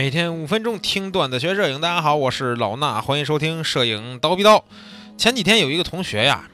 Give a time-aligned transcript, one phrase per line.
[0.00, 4.64] 每天五分钟听段子学摄影，大家好，我是老衲，欢迎收听摄影刀逼刀。
[5.18, 6.48] 前几天有一个同学呀，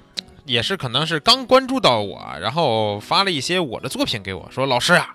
[0.47, 5.15] 也是可能是刚关注到我，然后发了一些我的作品给我，说老师啊，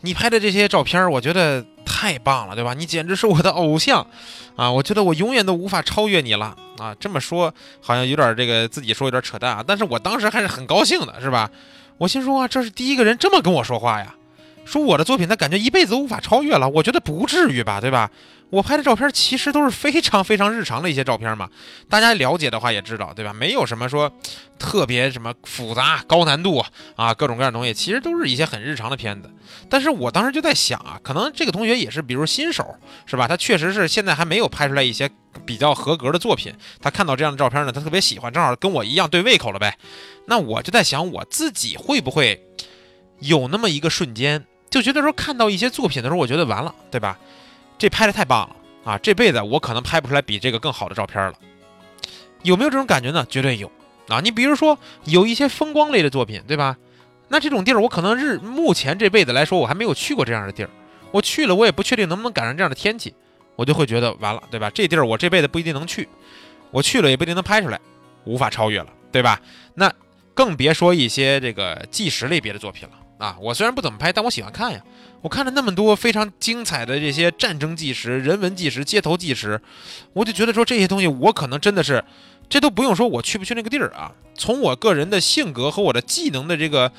[0.00, 2.72] 你拍的这些照片，我觉得太棒了，对吧？
[2.72, 4.06] 你简直是我的偶像
[4.56, 4.72] 啊！
[4.72, 6.96] 我觉得我永远都无法超越你了啊！
[6.98, 11.50] 这么说好像有点这个自己说有点扯淡啊，但是我当时还是很高兴的，是吧？
[11.98, 14.14] 我心说啊，这是第一个人这么跟我说话呀。
[14.68, 16.68] 说我的作品，他感觉一辈子无法超越了。
[16.68, 18.10] 我觉得不至于吧，对吧？
[18.50, 21.48] 我拍的照片其实都是非常非常日常的一些照片嘛。
[21.88, 23.32] 大家了解的话也知道，对吧？
[23.32, 24.12] 没有什么说
[24.58, 26.62] 特别什么复杂、高难度
[26.96, 29.30] 啊，各种各样的东西，其实都是一些很日常的片子。
[29.70, 32.76] 但是我当时就在想啊，可能这个同学也是，比如新手，
[33.06, 33.26] 是吧？
[33.26, 35.10] 他确实是现在还没有拍出来一些
[35.46, 36.52] 比较合格的作品。
[36.80, 39.78] 他看到这样的照片呢，他特别喜欢，正好跟我一样对胃口了呗。
[40.26, 42.42] 那我就在想，我自己会不会
[43.20, 44.44] 有那么一个瞬间？
[44.70, 47.18] 就觉得说看到一些作品的时候，我觉得完了，对吧？
[47.78, 48.98] 这拍的太棒了啊！
[48.98, 51.34] 这辈子我可能拍不出来比这个更好的照片了。
[52.42, 53.26] 有没有这种感觉呢？
[53.28, 53.70] 绝对有
[54.08, 54.20] 啊！
[54.20, 56.76] 你比如说有一些风光类的作品，对吧？
[57.28, 60.70] 那这种地儿我可能日目前这辈子来说我还没有去过这样的地儿，
[61.10, 63.14] 我去了我也不确定能不能赶上这样的天气，
[63.54, 64.70] 我就会觉得完了，对吧？
[64.70, 66.08] 这地儿我这辈子不一定能去，
[66.70, 67.80] 我去了也不一定能拍出来，
[68.24, 69.40] 无法超越了，对吧？
[69.74, 69.92] 那
[70.34, 72.94] 更别说一些这个纪实类别的作品了。
[73.18, 74.82] 啊，我虽然不怎么拍，但我喜欢看呀。
[75.20, 79.60] 我看了那么多非常精彩的这些战争纪实、人文纪实、街头纪实，
[80.12, 82.04] 我就觉得说这些东西，我可能真的是，
[82.48, 84.12] 这都不用说我去不去那个地儿啊。
[84.36, 86.92] 从我个人的性格和我的技能的这个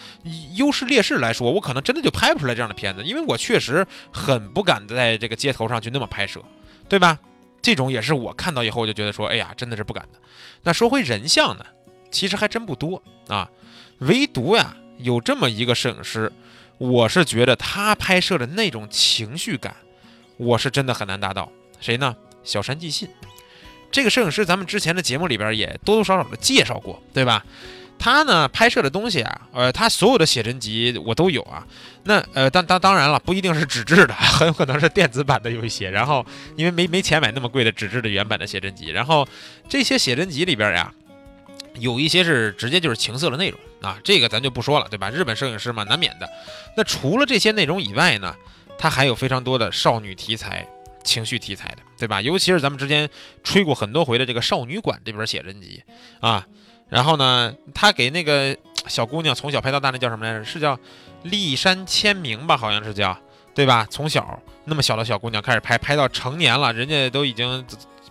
[0.55, 6.41] 优势劣势来说，我可能真的就拍不出来这样的片子，因为我确实很不敢在这个街头上去那么拍摄，
[6.89, 7.17] 对吧？
[7.61, 10.19] 这种也是我看到以后我就觉得说，哎呀，真的是不敢的。
[10.63, 11.65] 那说回人像呢，
[12.11, 13.49] 其实还真不多啊，
[13.99, 14.75] 唯独呀。
[15.00, 16.31] 有这么一个摄影师，
[16.78, 19.75] 我是觉得他拍摄的那种情绪感，
[20.38, 21.52] 我是真的很难达到。
[21.80, 22.16] 谁呢？
[22.44, 23.08] 小山纪信。
[23.92, 27.45] 这个摄影师，咱们之前的节目里边也多多少少的介绍过，对吧？
[27.98, 31.65] 他呢拍摄的东西啊，呃，他所有的写真集我都有啊。
[32.04, 35.89] 那呃，当当当然了，不一定是纸质的， 很有可能是电子版的有一些。
[35.89, 39.27] 然后因为没没钱买那么贵的纸质的原版的写真集，然后
[39.67, 40.93] 这些写真集里边呀。
[41.79, 45.09] 有一些是直接就是情色的内容啊，这个咱就不说了，对吧？
[45.09, 46.29] 日本摄影师嘛，难免的。
[46.75, 48.35] 那除了这些内容以外呢，
[48.77, 50.67] 它还有非常多的少女题材、
[51.03, 52.21] 情绪题材的，对吧？
[52.21, 53.09] 尤其是咱们之前
[53.43, 55.81] 吹过很多回的这个《少女馆》这本写真集
[56.19, 56.45] 啊。
[56.89, 58.57] 然后呢，他给那个
[58.87, 60.43] 小姑娘从小拍到大，那叫什么来着？
[60.43, 60.77] 是叫
[61.23, 62.57] 立山千明吧？
[62.57, 63.15] 好像是叫，
[63.53, 63.85] 对吧？
[63.91, 67.63] 从小那么小的小姑娘开始拍，拍到成年了，人家都已经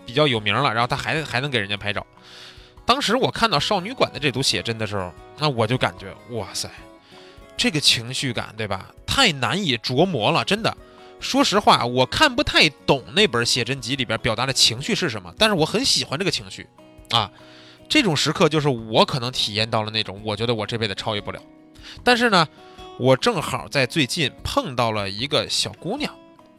[0.06, 2.06] 比较有名了，然后他还还能给人家拍照。
[2.88, 6.71] 当时我看到少女馆的这组写真的时候，那我就感觉哇塞，
[7.54, 8.91] 这个情绪感对吧？
[9.06, 10.75] 太难以琢磨了，真的。
[11.21, 16.66] 说实话，我看不太懂那本写真集里边表达的情绪是什么，但是我很喜欢这个情绪
[17.10, 17.31] 啊。
[17.91, 21.38] 这种时刻就是我可能体验到了那种，我觉得我这辈子超越不了。
[22.03, 22.48] 但是呢，
[22.98, 26.10] 我正好在最近碰到了一个小姑娘，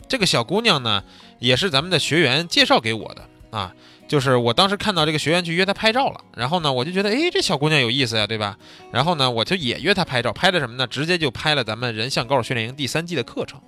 [0.08, 1.04] 这个小姑娘呢，
[1.40, 3.74] 也是咱们的学员介绍给我的啊。
[4.08, 8.58] 就是我当时看到这个学员去约她拍照了，然后呢，我就觉得，哎，这小姑娘有意思呀，对吧？
[8.92, 10.88] 然后呢，我就也约她拍照，拍的什么呢？
[10.88, 13.62] 直接就拍了咱们人像高手训练营第三季的课程。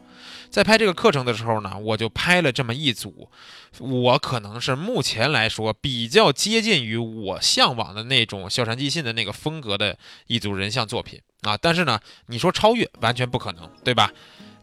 [0.50, 3.30] 在拍这个课程的时候呢，我就拍了这么一组，
[3.78, 11.56] 我可能是目前来说比较接近于我向往的那种笑山即信的那个风格的一组人像作品啊。
[11.56, 14.12] 但是呢，你说超越完全不可能，对吧？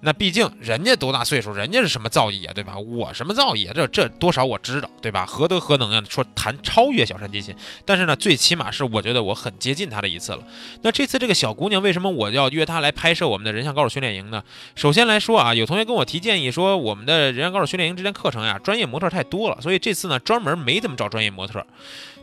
[0.00, 2.78] 那毕竟人家多大岁数，人家是什么造诣啊，对吧？
[2.78, 3.72] 我什么造诣啊？
[3.74, 5.26] 这这多少我知道，对吧？
[5.26, 6.02] 何德何能啊？
[6.08, 7.54] 说谈超越小山基信，
[7.84, 10.44] 但是呢，最起码是我觉得我很接近他的一次了。
[10.82, 14.44] 那这次这个小姑娘为什么我要约她来拍摄我们的人像高手训练营呢？
[14.76, 21.66] 首先来说啊，有同学跟我提建议说，我们的人像高手训练营这节课程呀，专业模特太多了，所以这次呢，专门没怎么找专业模特。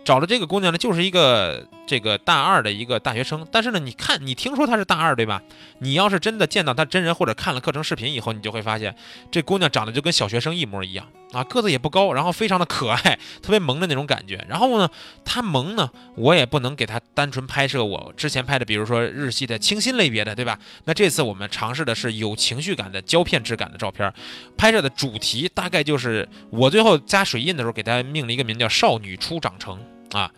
[0.05, 5.41] 找的这个姑娘呢，就是一个这个大二的一个大学生，但是呢，你看，你听说她是大二对吧？
[5.79, 8.95] 你要是真的见到她真人或者看了课程视频以后，你就会发现
[9.31, 14.45] 这姑娘长得就跟小学生一模一样啊，个子也不高，然后非常的可爱，特别萌的那种感觉。
[14.47, 14.87] 然后呢，
[15.25, 20.59] 她萌呢，我也不能给她单纯拍摄我之前拍的，比如说日系的清新类别的，对吧？
[20.83, 24.13] 那这次我们尝试的是有情绪感的胶片质感的照片，
[24.55, 29.83] 拍摄的主题大概就是我最后加水印的时候给她命了一个名叫“少女初长成”。
[30.13, 30.31] 啊，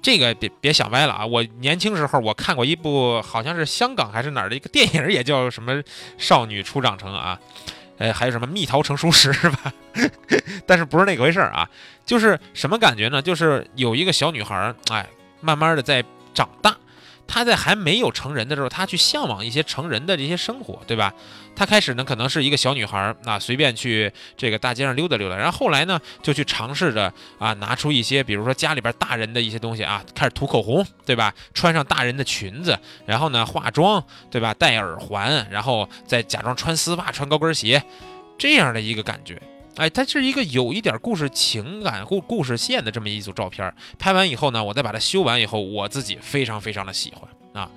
[0.00, 1.26] 这个别别想歪了啊！
[1.26, 5.74] 我年轻时候我看过一部好像是香港还是哪儿的一个电影，也叫什么
[6.16, 7.38] 《少女初长成》啊，
[7.98, 9.72] 呃，还有什么《蜜桃成熟时》是吧？
[10.66, 11.68] 但是不是那个回事儿啊？
[12.06, 13.20] 就是什么感觉呢？
[13.20, 15.06] 就是有一个小女孩，哎，
[15.40, 16.02] 慢慢的在
[16.32, 16.76] 长大，
[17.28, 21.12] 他在还没有成人的时候，他去向往一些成人的这些生活，对吧？
[21.54, 31.34] 他开始呢，可能是一个小女孩儿，那随便去这个大街上溜达溜达，然后后来呢，就去尝试着啊，拿出一些，比如说家里边大人的一些东西啊，开始涂口红，对吧？
[31.52, 34.54] 穿上大人的裙子，然后呢，化妆，对吧？
[34.54, 37.82] 戴耳环，然后再假装穿丝袜、穿高跟鞋，
[38.38, 39.40] 这样的一个感觉。
[39.78, 43.72] 哎，它是一个有一点故事情感故故事线的这么一组照片。
[43.96, 47.70] 拍完以后呢，我再把它修完以后，我自己非常非常的喜欢啊。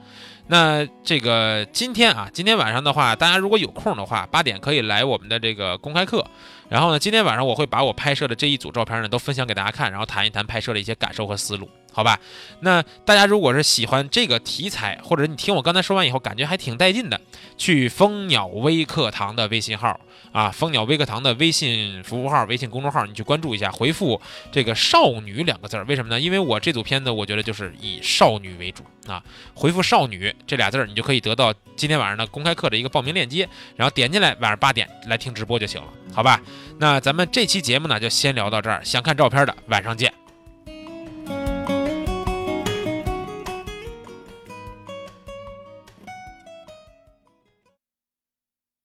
[0.47, 6.25] 那这个今天啊，今天晚上的话，大家如果有空的话，八点可以来我们的这个公开课。
[6.67, 11.69] 然后呢，今天晚上我会把我拍摄的这一组照片呢都分享给大家看，然后谈一谈拍摄的一些感受和思路。
[11.93, 12.17] 好吧，
[12.61, 17.19] 那大家如果是喜欢这个题材，或者你听我刚才说完以后感觉还挺带劲的，
[17.57, 19.99] 去蜂鸟微课堂的微信号
[20.31, 24.21] 啊，蜂鸟微课堂的微信服务号、微信公众号，你去关注一下，回复
[24.53, 25.83] 这个“少女”两个字儿。
[25.83, 26.17] 为什么呢？
[26.17, 29.21] 因为我这组片子，我觉得就是以少女为主啊。
[29.53, 33.47] 回回复“少女”这俩字儿，你就可以得到今天晚上的公开课的一个报名链接，
[33.77, 36.41] 然后点进来，晚上八点来听直播就行了，好吧？
[36.77, 38.81] 那咱们这期节目呢，就先聊到这儿。
[38.83, 40.20] 想看照片的，晚上见。